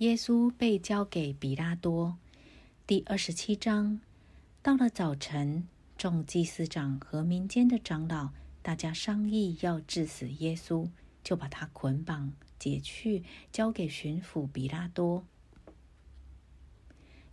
[0.00, 2.16] 耶稣被交给比拉多。
[2.86, 4.00] 第二十七章，
[4.62, 5.68] 到了早晨，
[5.98, 8.30] 众祭司长和民间的长老，
[8.62, 10.88] 大家商议要治死耶稣，
[11.22, 15.22] 就把他捆绑解去，交给巡抚比拉多。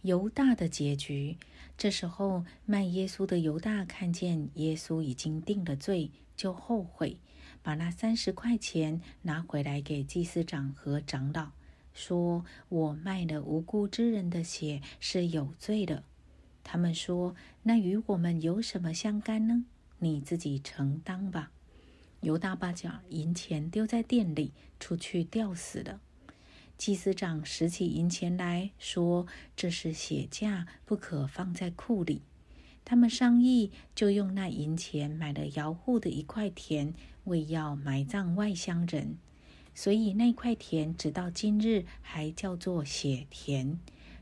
[0.02, 1.38] 犹大的结局。
[1.78, 7.16] 这时候，卖耶稣的犹大看见耶稣已经定了罪，就后悔，
[7.64, 11.52] 把那三十块钱拿回来给祭司长和长老。
[11.98, 16.04] 说：“我卖了无辜之人的血是有罪的。”
[16.64, 19.66] 他们说：“那与我们有什么相干呢？
[19.98, 21.52] 你自己承担吧。”
[22.22, 26.00] 犹大把假银钱丢在店里，出去吊死了。
[26.78, 29.26] 祭司长拾起银钱来说
[29.58, 32.22] ：“这是血价，不可放在库里。”
[32.86, 36.94] 他们商议，就用那银钱买了窑户的一块田，
[37.24, 39.18] 为要埋葬外乡人。
[39.78, 43.78] 所以那块田直到今日还叫做血田，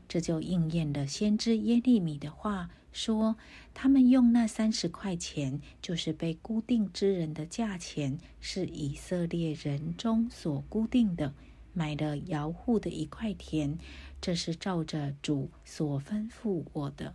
[0.06, 3.38] 这就应验了先知耶利米的话，说
[3.72, 11.32] 他们用那三十块钱，就是被固定之人的价钱，是以色列人中所固定的，
[11.72, 13.78] 买了摇户的一块田，
[14.20, 17.14] 这是照着主所吩咐我的。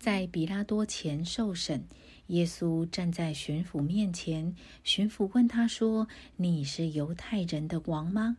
[0.00, 1.84] 在比拉多前受审。
[2.32, 8.38] 耶稣站在巡抚面前，巡抚问他说：“你是犹太人的王吗？”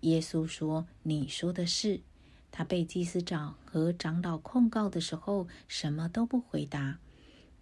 [0.00, 2.00] 耶稣说：“你说的是。”
[2.50, 6.98] 他被祭司长和长老控告的时候，什么都不回答。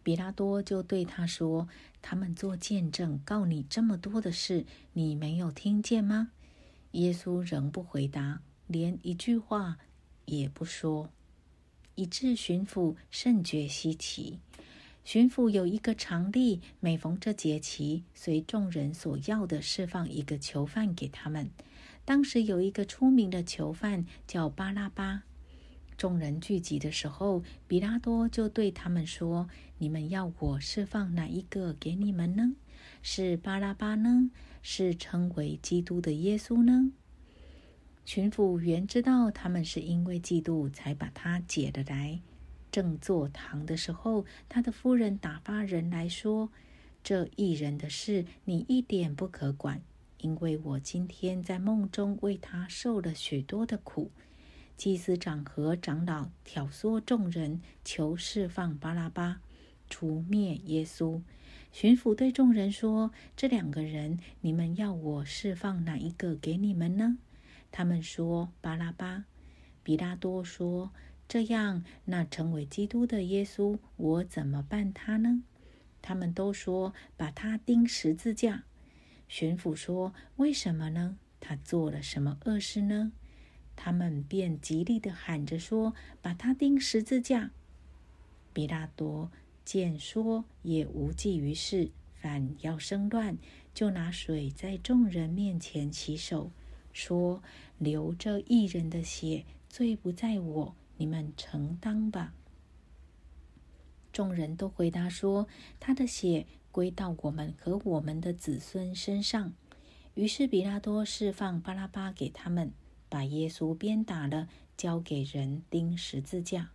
[0.04, 1.66] 比拉多就对他说
[2.00, 6.30] ：“他们做见证告你这么多的事，你没有听见吗？”
[6.92, 9.78] 耶稣仍不回答，连一句话
[10.26, 11.10] 也不说，
[11.96, 14.38] 以致巡抚甚觉稀奇。
[15.04, 21.50] 巡抚有一个常例，每逢这节期，随众人所要的释放一个囚犯给他们。
[22.04, 25.24] 当时有一个出名的囚犯叫巴拉巴。
[25.96, 29.48] 众人聚集的时候，比拉多就对他们说
[29.78, 32.54] ：“你们要我释放哪一个给你们呢？
[33.02, 34.30] 是巴拉巴呢？
[34.62, 36.92] 是称为基督的耶稣呢？”
[38.04, 42.20] 巡抚原知道他们是因为嫉妒才把他解了来。
[42.72, 46.50] 正坐堂的时候，他的夫人打发人来说
[47.04, 49.82] ：“这一人的事，你一点不可管，
[50.16, 54.10] 因为我今天在梦中为他受了许多的苦。”
[54.74, 59.42] 祭司长和长老挑唆众人，求释放巴拉巴，
[59.90, 61.20] 除灭耶稣。
[61.70, 67.18] 巡抚对众人说：“这两个人，你们要我释放哪一个给你们呢？”
[67.70, 69.26] 他们说：“巴拉巴。”
[69.84, 70.90] 比拉多说。
[71.32, 75.42] 这样，那成为基督的耶稣，我怎么办他呢？
[76.02, 78.64] 他们都说把他钉十字架。
[79.28, 81.16] 巡抚说：“为什么呢？
[81.40, 83.12] 他做了什么恶事呢？”
[83.74, 87.50] 他们便极力的喊着说：“把他钉十字架。”
[88.52, 89.32] 比拉多
[89.64, 93.38] 见说也无济于事，反要生乱，
[93.72, 96.50] 就拿水在众人面前洗手，
[96.92, 97.42] 说
[97.80, 102.32] ：“流这一人的血，罪不在我。”你们承担吧。
[104.12, 105.48] 众人都回答说
[105.80, 109.52] ：“他的血归到我们和我们的子孙身上。”
[110.14, 112.72] 于是比拉多释放巴拉巴给他们，
[113.08, 116.70] 把耶稣鞭打了，交给人钉十字架。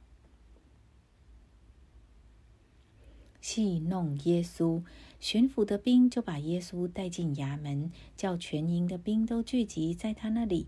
[3.40, 4.84] 戏弄耶稣，
[5.22, 10.68] 巡抚的兵就把耶稣带进衙门，叫全营的兵都聚集在他那里。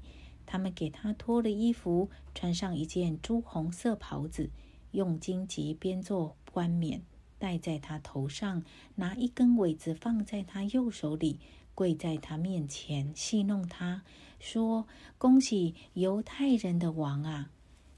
[0.52, 4.50] 他们给他脱了衣服，穿上一件朱红色袍子，
[4.90, 7.04] 用荆棘编作冠冕
[7.38, 8.64] 戴在他头上，
[8.96, 11.40] 拿一根苇子放在他右手里，
[11.76, 14.02] 跪在他面前戏弄他，
[14.40, 14.88] 说
[15.20, 17.52] ：“恭喜犹太人的王啊！”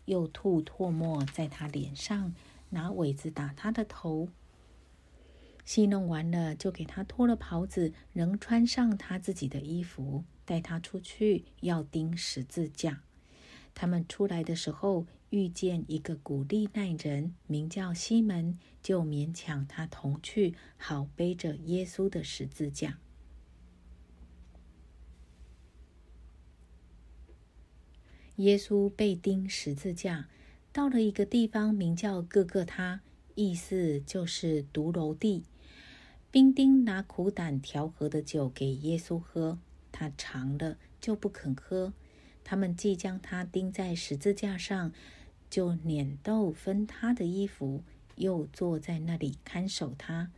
[0.04, 2.36] 又吐唾沫在他脸上，
[2.72, 4.28] 拿苇子打他的头。
[5.66, 10.24] 戏弄完了，就给他脱了袍子，仍穿上他自己的衣服。
[10.44, 13.04] 带他出去要钉十字架。
[13.74, 23.00] 他们出来的时候，遇见一个古利奈人，名叫西门，就勉强他同去，好背着耶稣的十字架。
[28.38, 30.28] 耶稣被钉十字架，
[30.74, 33.02] 到了一个地方，名叫各个他，
[33.42, 35.44] 意思就是独楼地。
[36.30, 39.58] 兵丁拿苦胆调和的酒给耶稣喝。
[39.92, 41.92] 他尝了就不肯喝，
[42.44, 44.94] 他们既将他钉在十字架上，
[45.50, 47.84] 就碾豆分他的衣服，
[48.16, 50.32] 又坐在那里看守他。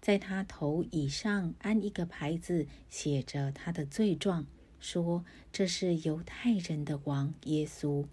[0.00, 4.46] 在他头以上安一个牌子，写着他的罪状，
[4.78, 8.04] 说这是犹太人的王耶稣。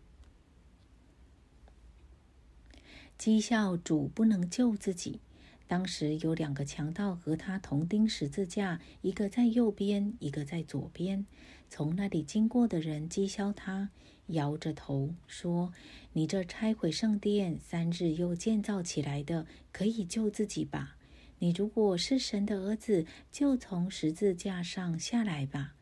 [3.19, 5.19] 讥笑主不能救自己。
[5.68, 11.25] 当时有两个强盗和他同钉十字架，一个在右边，一个在左边。
[11.69, 13.89] 从那里经过的人讥笑他，
[14.27, 15.74] 摇着头说
[16.13, 20.95] ：“你这拆毁圣殿三日又建造起来的，可以救自己吧？
[21.39, 25.75] 你如果是神的儿子，就从十字架上下来吧。”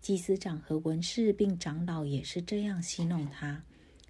[0.00, 3.64] 祭司长和文士并长老也是这样戏弄他。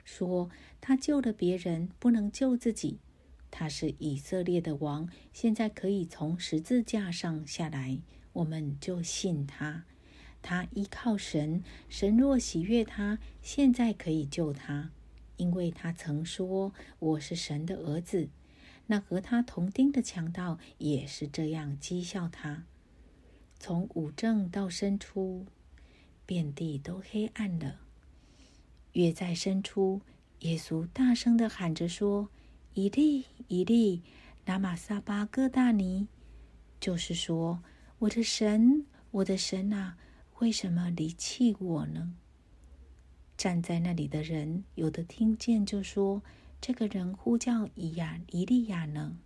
[0.05, 2.99] 说他救了别人，不能救自己。
[3.51, 7.99] 他是以色列的王，现在可以从十字架上下来，
[8.33, 9.85] 我们就信他。
[10.43, 14.91] 他依靠神，神若喜悦他，现在可以救他，
[15.37, 18.29] 因为他曾说我是神的儿子。
[18.87, 22.65] 那和他同钉的强盗也是这样讥笑他。
[23.59, 25.47] 从五正到申初，
[26.27, 27.81] 遍地都黑暗了。
[28.95, 30.01] 约在深处，
[30.41, 32.29] 耶稣大声的喊着说
[32.75, 34.03] ：“以利，以利，
[34.45, 36.09] 拉玛撒巴哥大尼。”
[36.81, 37.63] 就是说
[38.01, 39.97] ：“我的神，我的神啊，
[40.41, 42.15] 为什么离弃我呢？”
[43.37, 46.23] 站在那里的人有的听见，就说
[46.61, 49.17] ：“这个人呼叫以亚以利亚呢。”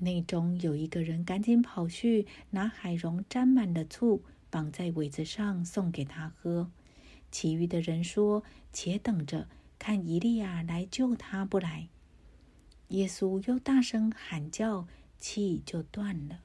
[0.00, 6.70] 内中有一个人赶紧跑去拿海蓉沾满了醋，绑在苇子上送给他喝。
[7.30, 8.42] 其余的人说
[8.72, 9.48] ：“且等着，
[9.78, 11.88] 看以利亚来救他不来。”
[12.88, 14.86] 耶稣又大声喊叫，
[15.18, 16.40] 气就断了。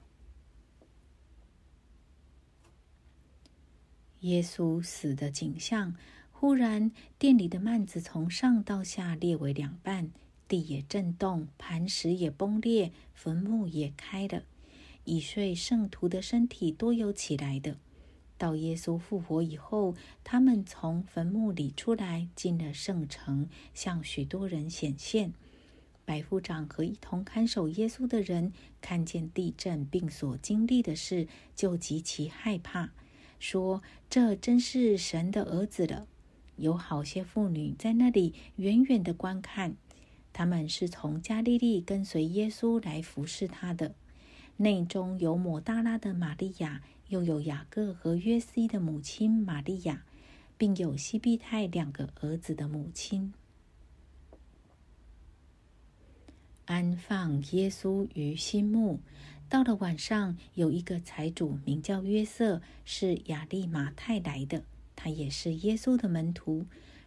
[4.21, 5.95] 耶稣死的景象，
[6.31, 10.11] 忽然店里的幔子从上到下裂为两半，
[10.47, 14.43] 地也震动，磐石也崩裂，坟墓也开了，
[15.05, 17.77] 已睡圣徒的身体多有起来的。
[18.37, 25.33] 到耶稣复活以后，他们从坟墓里出来，进了圣城，向许多人显现。
[26.05, 28.51] 百夫长和一同看守耶稣的人
[28.81, 32.91] 看见地震并所经历的事，就极其害怕，
[33.39, 36.05] 说：“这真是神的儿子了。”
[36.57, 39.77] 有好些妇女在那里远远的观看，
[40.33, 43.95] 他们是从加利利跟随耶稣来服侍他的。
[44.57, 46.81] 内中有抹大拉的玛利亚。
[47.07, 50.03] 又有雅各和约西的母亲玛利亚，
[50.57, 53.33] 并有西庇太两个儿子的母亲，
[56.65, 58.99] 安放耶稣于新墓。
[59.49, 64.63] 到了晚上，有一个财主名叫约瑟，是亚利马太来的，
[64.95, 66.65] 他也是耶稣的门徒。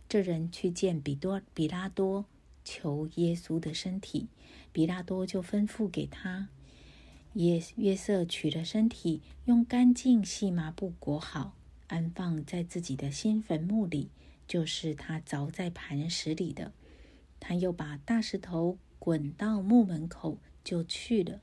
[0.08, 2.26] 这人去见比多比拉多，
[2.62, 4.28] 求耶稣的身体，
[4.72, 6.48] 比拉多就吩咐给他。
[7.36, 11.54] 约约瑟取了身体，用干净细麻布裹好，
[11.88, 14.08] 安放在自己的新坟墓里，
[14.48, 16.72] 就是他凿在磐石里的。
[17.38, 21.42] 他又把大石头滚到墓门口，就去了。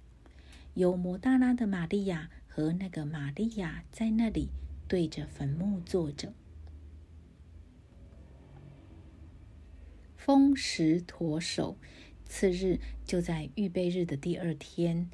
[0.74, 4.50] 有摩大拉的玛利亚和那个玛利亚在那里
[4.88, 6.34] 对着坟墓坐着。
[10.18, 11.78] 风石驼手，
[12.26, 15.12] 次日就在预备日的第二天。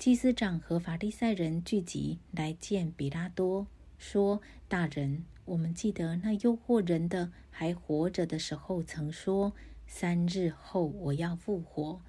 [0.00, 3.66] 祭司长和法利赛人聚集来见比拉多，
[3.98, 9.52] 说：“大人，我们记得那诱惑人的还活着的时候，曾说
[9.86, 12.00] 三日后我要复活。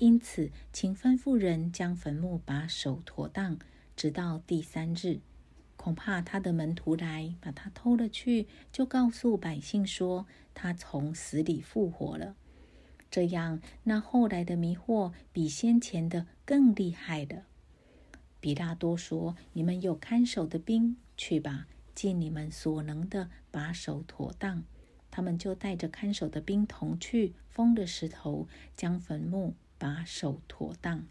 [0.00, 3.56] 因此，请吩咐人将坟墓把守妥当，
[3.94, 5.20] 直到第三日。
[5.76, 12.34] 恐怕他的门徒来把他偷了去，就告诉百姓说他从死里复活了。”
[13.10, 17.44] 这样，那后来的迷惑比先前的更厉害了。
[18.40, 24.64] 比拉多说：“你们有看守的兵，去吧，尽你们所能的把守妥当。”
[25.10, 28.46] 他们就带着看守的兵同去，封了石头，
[28.76, 31.06] 将坟墓把守妥当。